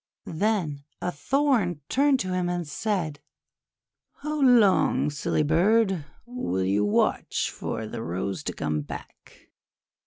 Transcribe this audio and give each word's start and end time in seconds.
Then 0.25 0.83
a 0.99 1.11
Thorn 1.11 1.81
turned 1.87 2.19
to 2.21 2.33
him, 2.33 2.49
and 2.49 2.67
said:— 2.67 3.19
"How 4.23 4.41
long, 4.41 5.11
silly 5.11 5.43
bird, 5.43 6.05
will 6.25 6.65
you 6.65 6.83
watch 6.83 7.51
for 7.51 7.85
the 7.85 8.01
Rose 8.01 8.41
to 8.45 8.53
come 8.53 8.81
back? 8.81 9.51